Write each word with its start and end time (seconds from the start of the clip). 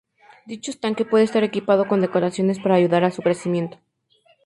Dicho 0.47 0.71
estanque 0.71 1.05
puede 1.05 1.23
estar 1.25 1.43
equipado 1.43 1.87
con 1.87 2.01
decoraciones 2.01 2.59
para 2.59 2.73
ayudar 2.73 3.03
a 3.03 3.11
su 3.11 3.21
crecimiento. 3.21 3.77